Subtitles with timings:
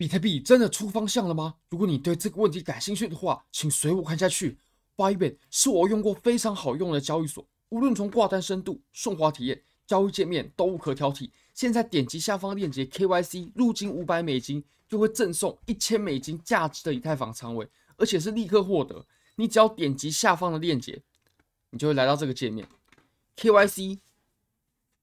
[0.00, 1.56] 比特币真的出方向了吗？
[1.68, 4.56] 如果你对这个问题感兴趣的话，请随我看下去。
[4.96, 11.28] Bybit 是我用过非常好用的交易所，无论从挂单深度、顺滑体验、交易界面都无可挑剔。
[11.52, 19.04] 现在点击下方链接 KYC 入金五百美金，就会赠送一千美金价值的以太坊仓位，而且是立刻获得。
[19.36, 21.02] 你只要点击下方的链接，
[21.68, 22.66] 你就会来到这个界面
[23.36, 23.98] ，KYC。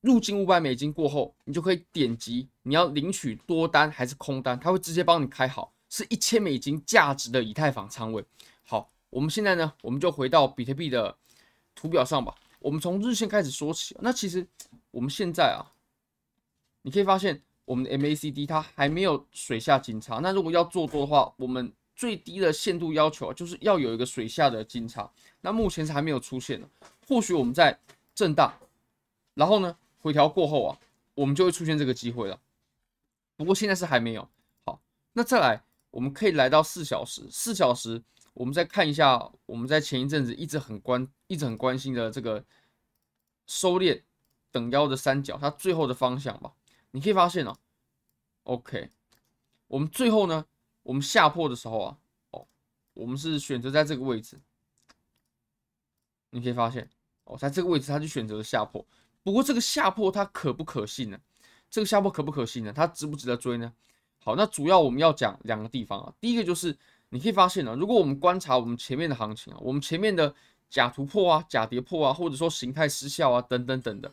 [0.00, 8.24] 入金五百美金过后，你就可以点击你要领取多单还是空单，它会直接帮你开好，是一千美金价值的以太坊仓位。
[8.64, 11.16] 好，我们现在呢，我们就回到比特币的
[11.74, 12.34] 图表上吧。
[12.58, 13.96] 我们从日线开始说起。
[14.00, 14.46] 那其实
[14.90, 15.62] 我们现在啊，
[16.82, 20.18] 你可以发现我们的 MACD 它还没有水下金叉。
[20.18, 25.08] 那如果要做多的话，我们最低的限度要求就是要有一个水下的金叉。
[25.40, 26.68] 那目前是还没有出现的。
[27.08, 27.78] 或许我们在
[28.14, 28.52] 震荡，
[29.34, 30.78] 然后呢，回调过后啊，
[31.14, 32.40] 我们就会出现这个机会了。
[33.36, 34.28] 不过现在是还没有。
[34.64, 34.80] 好，
[35.14, 37.26] 那再来，我们可以来到四小时。
[37.28, 38.00] 四小时，
[38.32, 42.44] 我们再看一下我们在前一阵子一直很关、一直很关心的这个
[43.48, 44.00] 收敛
[44.52, 46.54] 等腰的三角，它最后的方向吧。
[46.92, 47.56] 你可以发现哦
[48.44, 48.88] ，OK，
[49.66, 50.46] 我们最后呢，
[50.84, 51.98] 我们下破的时候啊，
[52.30, 52.46] 哦，
[52.94, 54.38] 我们是选择在这个位置。
[56.30, 56.88] 你可以发现
[57.24, 58.86] 哦，在这个位置，它就选择了下破。
[59.26, 61.18] 不过这个下破它可不可信呢？
[61.68, 62.72] 这个下破可不可信呢？
[62.72, 63.72] 它值不值得追呢？
[64.20, 66.12] 好，那主要我们要讲两个地方啊。
[66.20, 70.32] 第一个就是你可以发现呢，如果我们观察我们前面的行情啊，我们前面的
[70.70, 74.12] 假突破啊、假跌破啊，或者说形态失效啊等等等等，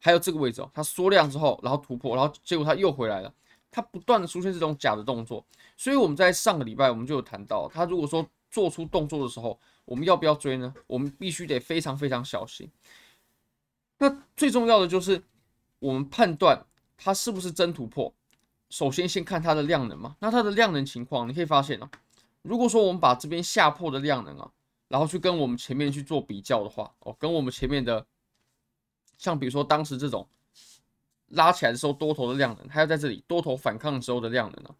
[0.00, 3.32] 还有这个位置哦，它缩量之后，然后突破，然后结果它又回来了，
[3.70, 10.74] 它不断的出现这种假的动作，所以我们在上个礼拜我们就有谈到，它如果说做出动作的时候，我们要不要追呢？
[10.88, 12.68] 我们必须得非常非常小心。
[14.02, 15.22] 那最重要的就是
[15.78, 18.12] 我们判断它是不是真突破，
[18.70, 20.16] 首先先看它的量能嘛。
[20.20, 21.90] 那它的量能情况，你可以发现啊，
[22.40, 24.50] 如果说我们把这边下破的量能啊，
[24.88, 28.06] 然后去跟我们前面去做比较的话，哦，跟我们前面的，
[29.18, 30.26] 像比如说当时这种
[31.26, 34.74] 拉起来的时候多头的量能，还有在这里多头反抗的时候的量能啊，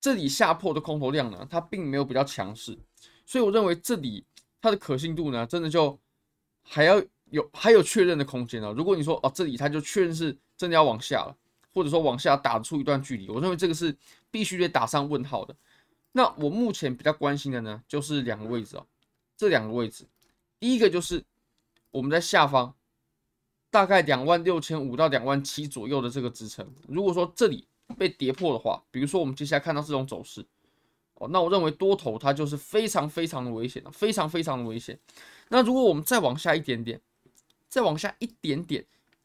[0.00, 2.78] 这里下破的空头量能，它并没有比较强势，
[3.26, 4.24] 所以我认为这里
[4.60, 6.00] 它的可信度呢，真的就
[6.62, 7.02] 还要。
[7.32, 8.74] 有还有确认的空间呢。
[8.76, 11.34] 如果你说哦，这里它就确认是真的要往下了，
[11.72, 13.96] 或者说往下打出一段距离，我认为这个是
[14.30, 15.56] 必须得打上问号的。
[16.12, 18.86] 那我目前比较关心的呢，就是两个位置哦，
[19.34, 20.04] 这两个位置，
[20.60, 21.24] 第一个就是
[21.90, 22.74] 我们在下方
[23.70, 27.66] 大概两万六千五到两万七左右的这个支撑，如果说这里
[27.96, 30.44] 被跌破的话，比如说我们接下来看到这种走势
[31.14, 35.00] 哦，那我认为多头它就是非常非常的危险的，非常非常的危险。
[35.48, 37.00] 那如果我们再往下一点点。
[37.72, 38.84] 再往下一点点，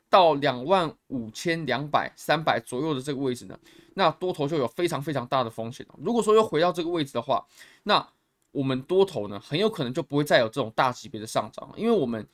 [0.10, 3.60] 到两万五千两百、三百左右的这个位置呢，
[3.96, 5.96] 那多头就有非常非常大的风险了。
[6.02, 7.46] 如果说又回到这个位置的话，
[7.84, 8.08] 那
[8.54, 12.26] 我们多头呢，很有可能就不会再有这种大级别的上涨，因为我们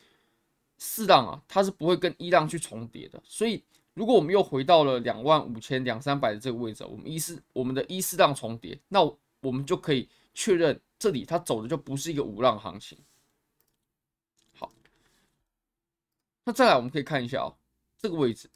[0.77, 3.19] 四浪啊，它是不会跟一浪去重叠的。
[3.25, 3.63] 所以，
[3.95, 9.01] 如果我们又回到了两万五千两三百的这个位置，我们一四我们的一四浪重叠，那
[9.41, 12.95] 我们就可以确认这里它走的就不是一个五浪行情。
[16.45, 17.55] 那再来，我们可以看一下啊、哦，
[17.97, 18.49] 这个位置，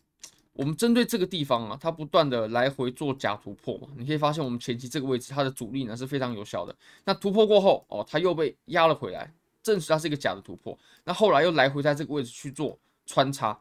[0.53, 6.75] 我们针对这个地方啊，它不断的来回做假突破嘛，你可以发现我们前期这个位置它的阻力呢是非常有效的。
[7.05, 9.33] 那突破过后哦，它又被压了回来，
[9.63, 10.77] 证实它是一个假的突破。
[11.05, 13.57] 那后来又来回在这个位置去做穿插。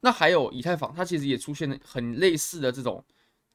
[0.00, 3.04] 那还有以太坊，它其实也出现了很类似的这种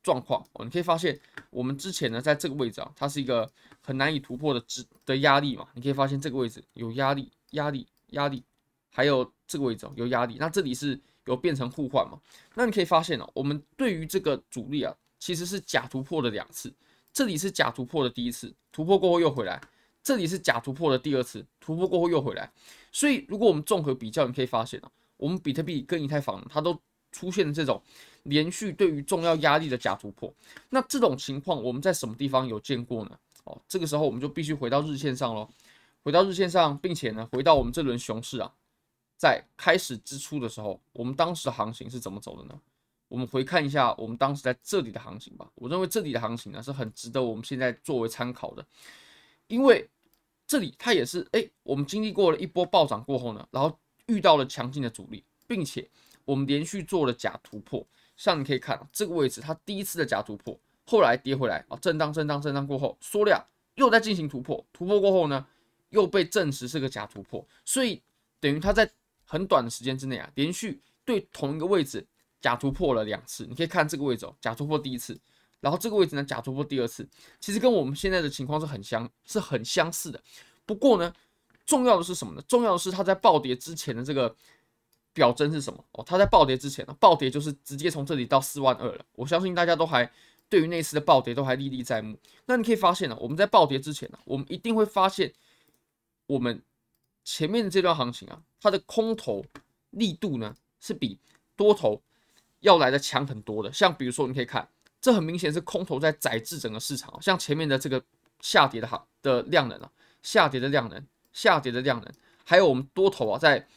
[0.02, 0.64] 状况哦。
[0.64, 3.50] 你可以发现我们之前呢，在这个位置啊，它是一个
[3.82, 5.68] 很难以突破的支的压力嘛。
[5.74, 8.44] 你可以发现这个位置有压力，压力，压力。
[8.96, 12.18] 还有这个位置有压力，那这里是有变成互换嘛？
[12.54, 16.74] 那你可以发现哦，我们对于这个阻力啊，其实是假突破的两次。
[17.12, 19.60] 这里是假突破的第一次，突破过后又回来；
[20.02, 22.50] 这里是假突破的第二次，突破过后又回来。
[22.94, 26.80] 所以如果我们综合比较，你可以发现哦，我们比特币跟以太坊它都
[27.12, 27.82] 出现了这种
[28.24, 30.34] 连续对于重要压力的假突破。
[30.70, 33.20] 那这种情况我们在什么地方有见过呢？
[33.44, 35.50] 哦，这个时候我们就必须回到日线上喽，
[36.02, 38.52] 回到日线上，并且呢，回到我们这轮熊市啊。
[39.26, 42.62] 在开始之初的时候，我们当时行情是怎么走的呢？
[43.08, 45.50] 我们回看一下我们当时在这里的行情吧。
[45.56, 48.64] 我认为这里的行情呢是很值得我们现在作为参考的，
[49.48, 49.90] 因为
[50.46, 53.76] 这里它也是哎，我们经历过了一波暴涨过后呢，然后
[54.06, 55.90] 遇到了强劲的阻力，并且
[56.24, 57.84] 我们连续做了假突破。
[58.16, 60.56] 像你可以看这个位置，它第一次的假突破，
[60.86, 63.44] 后来跌回来啊，震荡、震荡、震荡过后缩量，
[63.74, 65.48] 又在进行突破，突破过后呢，
[65.90, 68.04] 又被证实是个假突破，所以
[68.40, 68.88] 等于它在。
[69.26, 72.06] 很短的时间之内啊，连续对同一个位置
[72.40, 73.46] 假突破了两次。
[73.48, 75.20] 你可以看这个位置哦，假突破第一次，
[75.60, 77.08] 然后这个位置呢假突破第二次，
[77.40, 80.22] 其实跟我们现在的情况是很相是很相似的。
[80.66, 81.14] 不过呢，
[81.66, 82.42] 重要的是什么呢？
[82.48, 84.36] 重要的是它在暴跌之前的这个
[85.14, 85.84] 表征是什么？
[85.92, 89.06] 哦，它在暴跌之前呢，暴跌就是直接从这里到四万二了。
[89.14, 90.12] 我相信大家都还
[90.50, 92.18] 对于那次的暴跌都还历历在目。
[92.46, 95.34] 那你可以发现呢，我们在暴跌之前呢，我们一定会发现
[96.28, 96.62] 我们
[97.26, 99.44] 前面这段行情啊，它的空头
[99.90, 101.20] 力度呢是比
[101.58, 102.02] 多头
[102.60, 104.70] 要来的强很多的，像比如说，你可以看，
[105.02, 108.02] 这很明显是空头在宰制整个市场，像前面的这个
[108.40, 109.92] 下跌的行的量能啊，
[110.22, 112.14] 下跌的量能，下跌的量能，
[112.46, 113.68] 还有我们多头啊在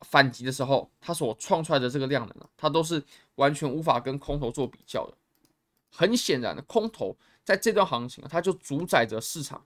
[0.00, 3.02] 反击的时候，它所创出来的这个量能啊，它都是
[3.36, 5.16] 完全无法跟空头做比较的。
[5.90, 9.64] 很显然的，空头在这段行情啊，它就主宰着市场。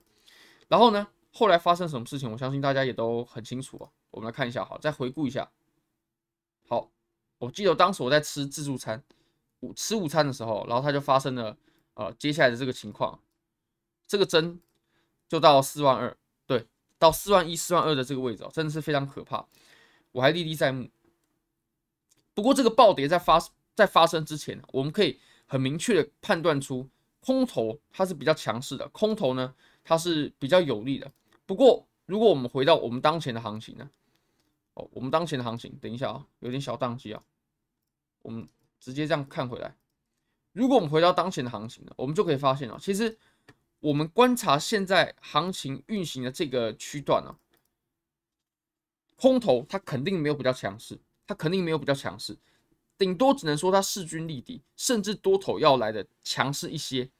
[0.69, 3.89] 然后呢，后来发生什么事情，我相信大家也都很清楚啊。
[4.11, 5.51] 我们来看一下，好，再回顾一下。
[6.69, 6.91] 好，
[7.39, 9.03] 我记得当时我在吃自助餐，
[9.61, 11.57] 午吃午餐的时候，然后它就发生了
[11.95, 13.19] 呃接下来的这个情况，
[14.07, 14.61] 这个针
[15.27, 16.15] 就到四万二，
[16.47, 16.67] 对，
[16.99, 19.47] 到四万一、四万二的这个位置哦，真的是非常可怕，
[20.13, 20.91] 我还历历在目。
[22.35, 23.43] 不过这个暴跌在发
[23.75, 26.87] 在发生之前，我们可以很明确的判断出
[27.21, 31.11] 空头它是比较强势的，空头呢它是比较有利的。
[31.47, 33.91] 不过如果我们回到我们当前的行情呢？
[34.75, 37.23] 哦，我们当前的行情，等一下啊，有点小宕机啊。
[38.23, 38.49] 我们
[38.81, 39.77] 直接这样看回来，
[40.53, 43.19] 如果我们回到当前的行情呢，我们就可以发现啊，其实
[43.81, 47.37] 我们观察现在行情运行的这个区段呢，
[49.17, 52.39] 空头它肯定没有比较强势，它肯定没有比较强势，
[52.97, 57.11] 顶多只能说它势均力敌，甚至多头要来的强势一些。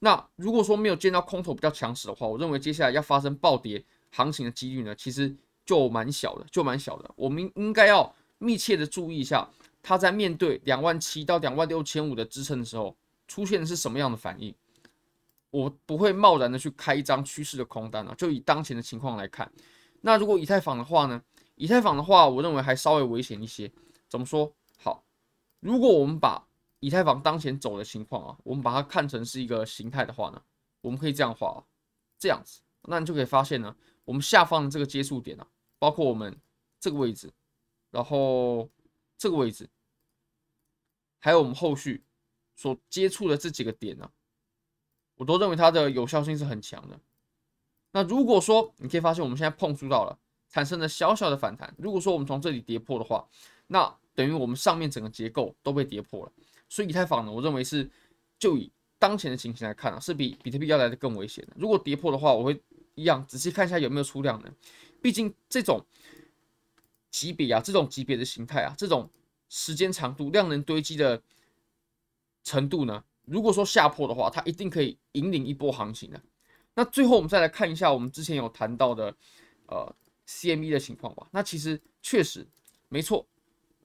[0.00, 5.36] 那如果说没有见到空头比较强势的话，我认为接下来要发生暴跌行情的几率呢，其实。
[5.68, 7.10] 就蛮小的，就蛮小的。
[7.14, 9.46] 我们应该要密切的注意一下，
[9.82, 12.96] 它在面对两万七到两万六千五的支撑的时候，
[13.26, 14.54] 出现的是什么样的反应。
[15.50, 18.14] 我不会贸然的去开一张趋势的空单啊。
[18.16, 19.52] 就以当前的情况来看，
[20.00, 21.22] 那如果以太坊的话呢？
[21.56, 23.70] 以太坊的话，我认为还稍微危险一些。
[24.08, 24.50] 怎么说？
[24.78, 25.04] 好，
[25.60, 26.47] 如果我们把
[26.80, 30.42] 以太坊当前走的情况啊，我们把它看成是一个形态的话呢，
[30.80, 31.58] 我们可以这样画啊，
[32.18, 35.46] 这样子，那你就可以发现呢，我们下方的这个接触点啊。
[35.80, 36.36] 包括我们
[36.80, 37.32] 这个位置，
[37.92, 38.68] 然后
[39.16, 39.70] 这个位置，
[41.20, 42.02] 还有我们后续
[42.56, 44.10] 所接触的这几个点呢、
[45.14, 46.98] 我都认为它的有效性是很强的。
[47.92, 53.24] 那如果说你可以发现我们现在碰触到了，产生了小小的反弹，如果说我们从这里跌破的话，
[53.68, 56.32] 那等于我们上面整个结构都被跌破了。
[56.68, 57.90] 所以以太坊呢，我认为是
[58.38, 61.52] 就以当前的情形来看啊，是比比特币要来的更危险的。
[61.56, 62.60] 如果跌破的话，我会
[62.94, 64.52] 一样仔细看一下有没有出量的。
[65.00, 65.84] 毕竟这种
[67.10, 69.08] 级别啊，这种级别的形态啊，这种
[69.48, 71.22] 时间长度、量能堆积的
[72.42, 76.20] 程度呢，如果说下破的话，它一定可以引领一波行情的。
[76.74, 79.14] 那最后我们再来看一下我们之前有谈到的
[79.66, 79.94] 呃
[80.26, 81.28] CME 的情况吧。
[81.32, 82.46] 那其实确实
[82.88, 83.26] 没错，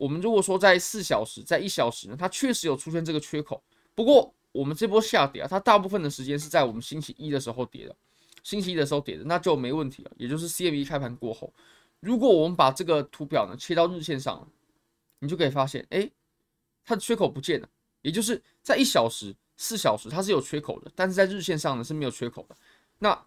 [0.04, 3.64] 我们如果说在四小时、在一小时呢，它确实有出现这个缺口。
[3.96, 7.96] 不过我们这波下跌啊，它大部分的时间是在我们星期一的时候跌的。
[8.44, 10.12] 星期一的时候跌的，那就没问题了。
[10.18, 11.54] 也就是 CME 开盘过后，
[12.02, 14.46] 如果我们把这个图表呢切到日线上，
[15.20, 16.12] 你就可以发现，哎，
[16.84, 17.70] 它的缺口不见了。
[18.02, 22.58] 也就是在一小时、四小时它是有缺口的，但是在日线上呢是没有缺口的。
[23.00, 23.18] 那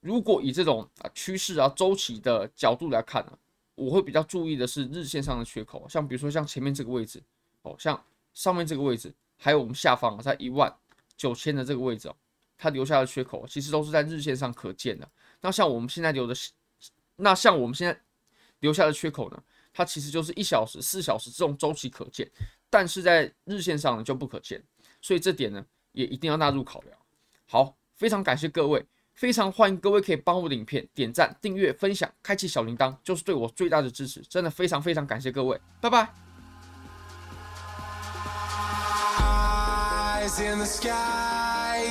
[0.00, 3.38] 如果以这种啊趋势啊周期的角度来看呢，
[3.80, 7.22] 我会比较注意的是日线上的缺口，像比如说像前面这个位置，
[7.62, 7.98] 哦，像
[8.34, 10.70] 上面这个位置，还有我们下方在一万
[11.16, 12.14] 九千的这个位置哦。
[12.58, 15.10] 它留下的缺口其实都是在日线上可见的。
[15.40, 16.34] 那像我们现在留的，
[17.16, 17.98] 那像我们现在
[18.58, 22.30] 留下的缺口呢，它其实就是一小时、四小时这种周期可见，
[22.68, 24.62] 但是在日线上呢就不可见。
[25.00, 26.98] 所以这点呢也一定要纳入考量。
[27.46, 28.84] 好，非常感谢各位，
[29.19, 34.21] 非常欢迎各位可以帮我的影片点赞、订阅、分享、开启小铃铛，就是对我最大的支持。
[34.29, 36.09] 真的非常非常感谢各位，拜拜。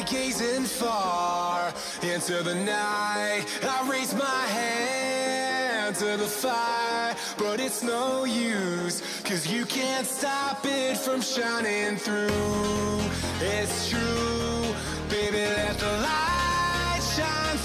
[0.06, 8.26] Gazing far into the night, I raise my hand to the fire, but it's no
[8.26, 13.00] use, cause you can't stop it from shining through.
[13.40, 14.74] It's true.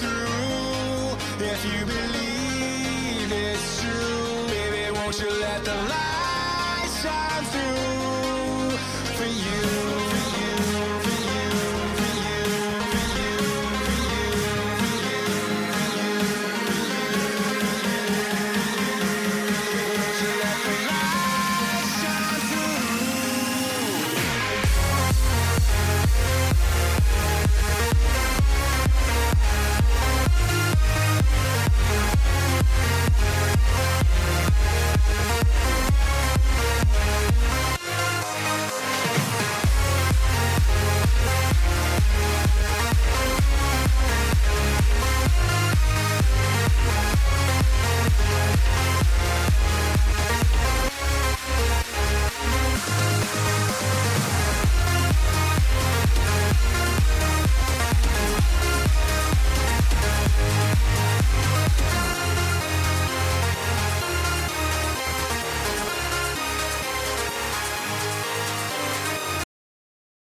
[0.04, 4.46] through if you believe it's true.
[4.48, 6.13] Baby, won't you let the light?